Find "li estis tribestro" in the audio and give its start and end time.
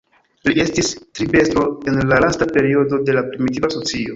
0.47-1.67